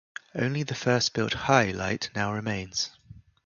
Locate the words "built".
1.13-1.33